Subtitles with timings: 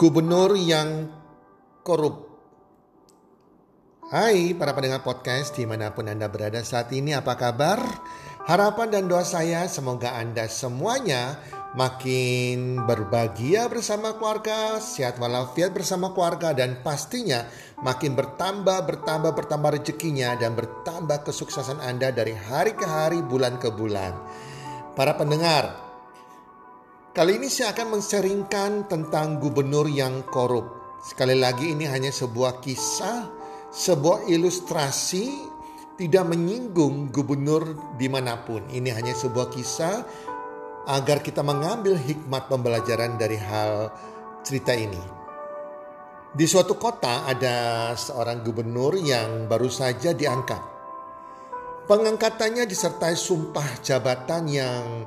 [0.00, 1.12] Gubernur yang
[1.84, 2.24] korup.
[4.08, 7.84] Hai para pendengar podcast di mana pun Anda berada saat ini apa kabar?
[8.48, 11.36] Harapan dan doa saya semoga Anda semuanya
[11.76, 17.44] makin berbahagia bersama keluarga, sehat walafiat bersama keluarga dan pastinya
[17.84, 23.68] makin bertambah bertambah bertambah rezekinya dan bertambah kesuksesan Anda dari hari ke hari, bulan ke
[23.68, 24.16] bulan.
[24.96, 25.89] Para pendengar,
[27.20, 30.96] Kali ini saya akan menseringkan tentang gubernur yang korup.
[31.04, 33.28] Sekali lagi ini hanya sebuah kisah,
[33.68, 35.28] sebuah ilustrasi
[36.00, 38.64] tidak menyinggung gubernur di mana pun.
[38.72, 40.00] Ini hanya sebuah kisah
[40.88, 43.92] agar kita mengambil hikmat pembelajaran dari hal
[44.40, 45.04] cerita ini.
[46.32, 50.64] Di suatu kota ada seorang gubernur yang baru saja diangkat.
[51.84, 55.04] Pengangkatannya disertai sumpah jabatan yang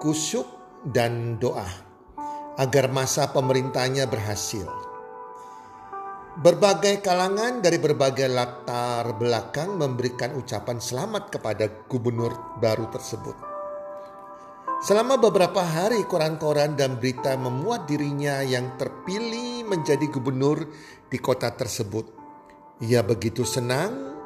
[0.00, 1.68] kusyuk dan doa
[2.60, 4.68] agar masa pemerintahnya berhasil.
[6.40, 13.36] Berbagai kalangan dari berbagai latar belakang memberikan ucapan selamat kepada gubernur baru tersebut.
[14.80, 20.64] Selama beberapa hari koran-koran dan berita memuat dirinya yang terpilih menjadi gubernur
[21.12, 22.08] di kota tersebut.
[22.80, 24.16] Ia begitu senang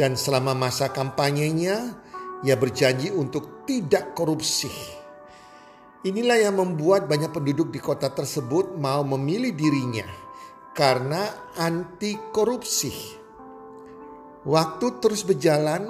[0.00, 2.00] dan selama masa kampanyenya
[2.40, 4.95] ia berjanji untuk tidak korupsi
[6.06, 10.06] Inilah yang membuat banyak penduduk di kota tersebut mau memilih dirinya
[10.70, 12.94] karena anti korupsi.
[14.46, 15.82] Waktu terus berjalan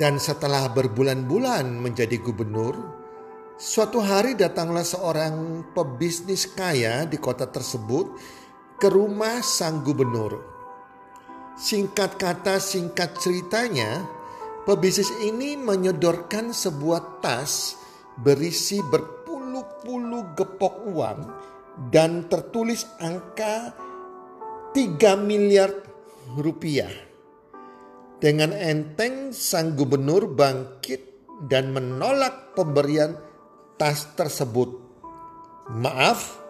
[0.00, 2.72] dan setelah berbulan-bulan menjadi gubernur,
[3.60, 8.16] suatu hari datanglah seorang pebisnis kaya di kota tersebut
[8.80, 10.40] ke rumah sang gubernur.
[11.52, 14.08] Singkat kata, singkat ceritanya,
[14.64, 17.84] pebisnis ini menyodorkan sebuah tas
[18.20, 21.20] berisi berpuluh-puluh gepok uang
[21.92, 23.76] dan tertulis angka
[24.72, 25.72] 3 miliar
[26.36, 26.92] rupiah.
[28.16, 33.12] Dengan enteng sang gubernur bangkit dan menolak pemberian
[33.76, 34.88] tas tersebut.
[35.68, 36.40] Maaf,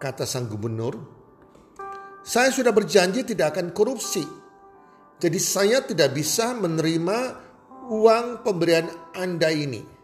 [0.00, 0.96] kata sang gubernur,
[2.24, 4.24] saya sudah berjanji tidak akan korupsi.
[5.18, 7.18] Jadi saya tidak bisa menerima
[7.90, 9.97] uang pemberian Anda ini.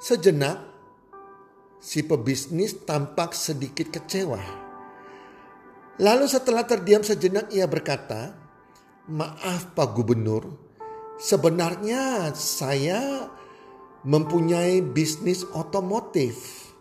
[0.00, 0.56] Sejenak,
[1.76, 4.40] si pebisnis tampak sedikit kecewa.
[6.00, 8.32] Lalu setelah terdiam sejenak ia berkata,
[9.12, 10.56] Maaf Pak Gubernur,
[11.20, 13.28] sebenarnya saya
[14.08, 16.72] mempunyai bisnis otomotif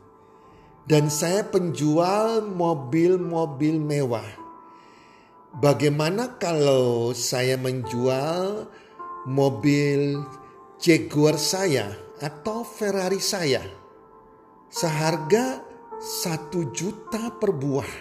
[0.88, 4.32] dan saya penjual mobil-mobil mewah.
[5.60, 8.64] Bagaimana kalau saya menjual
[9.28, 10.24] mobil
[10.80, 12.08] Jaguar saya?
[12.20, 13.64] Atau Ferrari saya
[14.68, 15.64] seharga
[16.00, 17.92] satu juta per buah.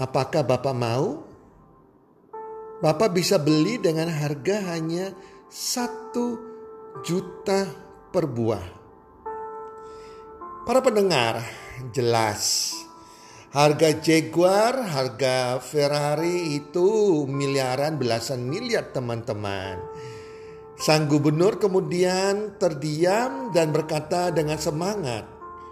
[0.00, 1.24] Apakah Bapak mau?
[2.84, 5.12] Bapak bisa beli dengan harga hanya
[5.48, 6.36] satu
[7.00, 7.68] juta
[8.12, 8.66] per buah.
[10.64, 11.44] Para pendengar,
[11.92, 12.72] jelas
[13.54, 19.78] harga Jaguar, harga Ferrari itu miliaran belasan miliar teman-teman.
[20.84, 25.24] Sang gubernur kemudian terdiam dan berkata dengan semangat,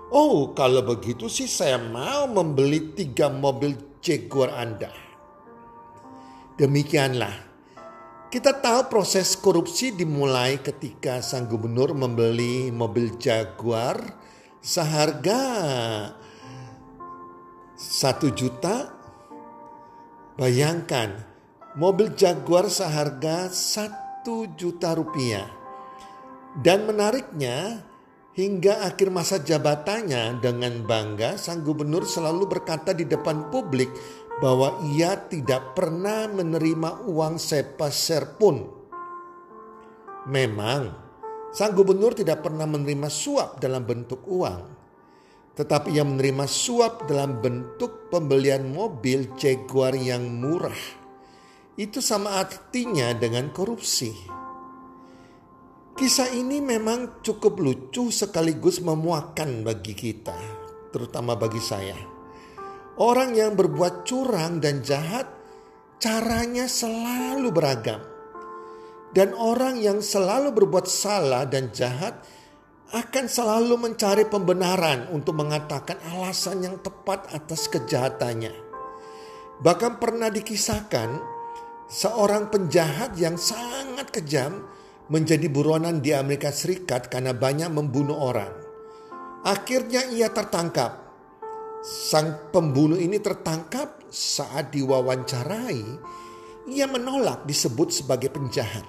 [0.09, 4.89] Oh kalau begitu sih saya mau membeli tiga mobil Jaguar Anda.
[6.57, 7.53] Demikianlah.
[8.33, 14.01] Kita tahu proses korupsi dimulai ketika sang gubernur membeli mobil Jaguar
[14.65, 15.41] seharga
[17.77, 18.97] satu juta.
[20.41, 21.13] Bayangkan
[21.77, 24.02] mobil Jaguar seharga satu
[24.55, 25.51] juta rupiah.
[26.53, 27.83] Dan menariknya,
[28.37, 33.91] hingga akhir masa jabatannya dengan bangga sang gubernur selalu berkata di depan publik
[34.41, 38.63] bahwa ia tidak pernah menerima uang sepeser pun.
[40.29, 40.93] Memang,
[41.51, 44.83] sang gubernur tidak pernah menerima suap dalam bentuk uang
[45.53, 51.02] tetapi ia menerima suap dalam bentuk pembelian mobil Jaguar yang murah.
[51.73, 54.13] Itu sama artinya dengan korupsi.
[55.97, 60.37] Kisah ini memang cukup lucu sekaligus memuakkan bagi kita,
[60.93, 61.97] terutama bagi saya.
[63.01, 65.25] Orang yang berbuat curang dan jahat,
[65.97, 68.05] caranya selalu beragam.
[69.17, 72.21] Dan orang yang selalu berbuat salah dan jahat,
[72.93, 78.53] akan selalu mencari pembenaran untuk mengatakan alasan yang tepat atas kejahatannya.
[79.65, 81.41] Bahkan pernah dikisahkan
[81.93, 84.65] seorang penjahat yang sangat kejam
[85.13, 88.49] menjadi buronan di Amerika Serikat karena banyak membunuh orang.
[89.45, 91.05] Akhirnya ia tertangkap.
[91.85, 95.83] Sang pembunuh ini tertangkap saat diwawancarai.
[96.73, 98.87] Ia menolak disebut sebagai penjahat.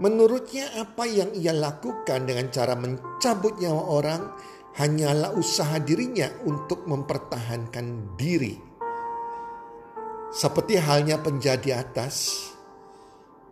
[0.00, 4.22] Menurutnya apa yang ia lakukan dengan cara mencabut nyawa orang
[4.80, 8.69] hanyalah usaha dirinya untuk mempertahankan diri.
[10.30, 12.46] Seperti halnya penjadi atas,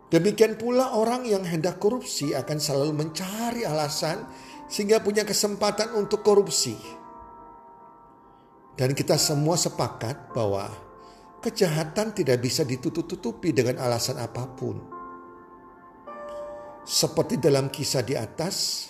[0.07, 4.23] demikian pula orang yang hendak korupsi akan selalu mencari alasan
[4.71, 6.79] sehingga punya kesempatan untuk korupsi.
[8.79, 10.71] Dan kita semua sepakat bahwa
[11.43, 14.79] kejahatan tidak bisa ditutup-tutupi dengan alasan apa pun.
[16.87, 18.87] Seperti dalam kisah di atas,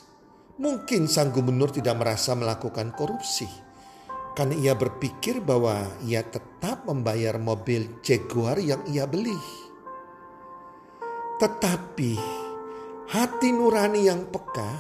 [0.62, 3.69] mungkin sang gubernur tidak merasa melakukan korupsi
[4.40, 9.36] karena ia berpikir bahwa ia tetap membayar mobil Jaguar yang ia beli.
[11.44, 12.16] Tetapi
[13.12, 14.80] hati nurani yang peka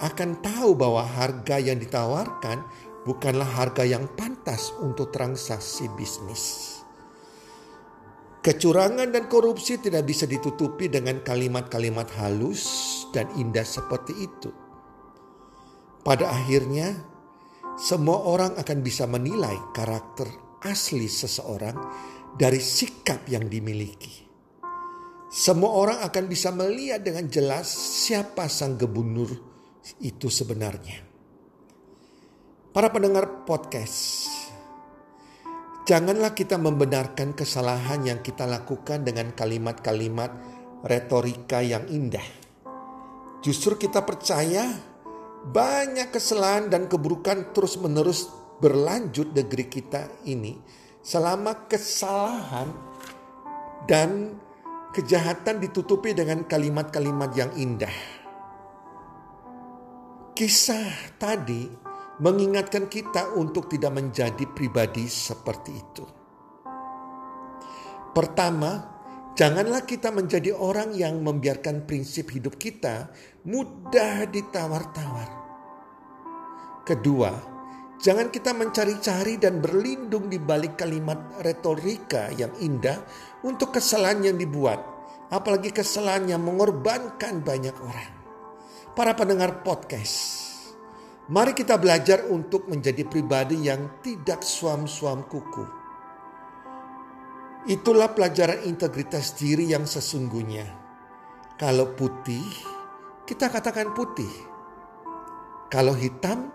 [0.00, 2.64] akan tahu bahwa harga yang ditawarkan
[3.04, 6.80] bukanlah harga yang pantas untuk transaksi bisnis.
[8.40, 12.64] Kecurangan dan korupsi tidak bisa ditutupi dengan kalimat-kalimat halus
[13.12, 14.48] dan indah seperti itu.
[16.00, 17.11] Pada akhirnya,
[17.78, 20.28] semua orang akan bisa menilai karakter
[20.64, 21.76] asli seseorang
[22.36, 24.28] dari sikap yang dimiliki.
[25.32, 29.32] Semua orang akan bisa melihat dengan jelas siapa sang gubernur
[30.04, 31.00] itu sebenarnya.
[32.72, 34.28] Para pendengar podcast,
[35.82, 40.30] Janganlah kita membenarkan kesalahan yang kita lakukan dengan kalimat-kalimat
[40.86, 42.22] retorika yang indah.
[43.42, 44.70] Justru kita percaya
[45.50, 48.30] banyak kesalahan dan keburukan terus-menerus
[48.62, 50.54] berlanjut negeri kita ini
[51.02, 52.70] selama kesalahan
[53.90, 54.38] dan
[54.94, 57.96] kejahatan ditutupi dengan kalimat-kalimat yang indah.
[60.32, 61.66] Kisah tadi
[62.22, 66.04] mengingatkan kita untuk tidak menjadi pribadi seperti itu.
[68.12, 68.91] Pertama,
[69.38, 73.10] janganlah kita menjadi orang yang membiarkan prinsip hidup kita
[73.48, 75.28] mudah ditawar-tawar.
[76.82, 77.32] Kedua,
[78.02, 82.98] jangan kita mencari-cari dan berlindung di balik kalimat retorika yang indah
[83.46, 84.82] untuk kesalahan yang dibuat,
[85.30, 88.12] apalagi kesalahan yang mengorbankan banyak orang.
[88.92, 90.42] Para pendengar podcast,
[91.32, 95.81] Mari kita belajar untuk menjadi pribadi yang tidak suam-suam kuku.
[97.62, 100.66] Itulah pelajaran integritas diri yang sesungguhnya.
[101.54, 102.42] Kalau putih,
[103.22, 104.30] kita katakan putih.
[105.70, 106.50] Kalau hitam,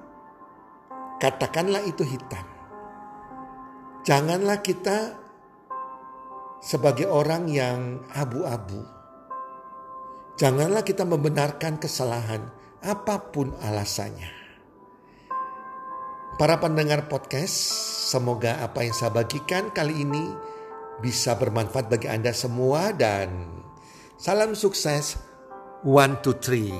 [1.23, 2.43] katakanlah itu hitam.
[4.03, 5.15] Janganlah kita
[6.59, 8.83] sebagai orang yang abu-abu.
[10.35, 12.51] Janganlah kita membenarkan kesalahan
[12.83, 14.27] apa pun alasannya.
[16.35, 17.55] Para pendengar podcast,
[18.11, 20.23] semoga apa yang saya bagikan kali ini
[20.97, 23.29] bisa bermanfaat bagi Anda semua dan
[24.17, 25.21] salam sukses
[25.85, 26.73] one two three.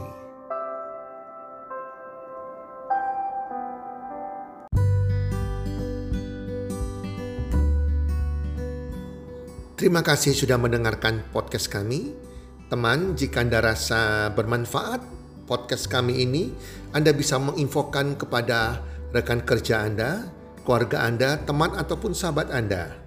[9.78, 12.18] Terima kasih sudah mendengarkan podcast kami.
[12.68, 15.00] Teman, jika Anda rasa bermanfaat
[15.46, 16.50] podcast kami ini,
[16.92, 18.82] Anda bisa menginfokan kepada
[19.14, 20.34] rekan kerja Anda,
[20.66, 23.07] keluarga Anda, teman ataupun sahabat Anda.